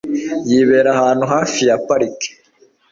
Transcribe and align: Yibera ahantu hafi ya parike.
Yibera 0.49 0.89
ahantu 0.95 1.23
hafi 1.33 1.61
ya 1.69 1.75
parike. 1.87 2.29